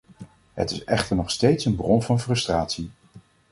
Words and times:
Het 0.53 0.71
is 0.71 0.83
echter 0.83 1.15
nog 1.15 1.31
steeds 1.31 1.65
een 1.65 1.75
bron 1.75 2.01
van 2.03 2.19
frustratie. 2.19 2.91